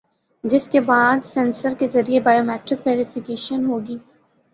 جس 0.43 0.67
کے 0.67 0.79
بعد 0.81 1.19
سینسر 1.23 1.73
کے 1.79 1.87
ذریعے 1.87 2.19
بائیو 2.19 2.43
میٹرک 2.43 2.79
ویری 2.85 3.03
فیکیشن 3.03 3.65
ہوگی 3.65 3.97